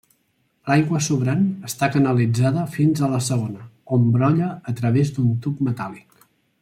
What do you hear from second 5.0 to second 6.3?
d'un tub metàl·lic.